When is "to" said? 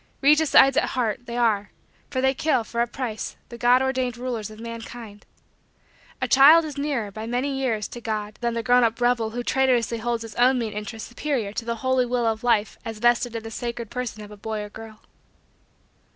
7.89-8.01, 11.53-11.65